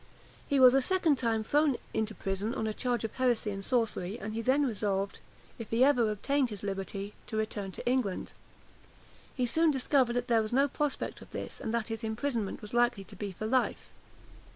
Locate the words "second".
0.81-1.19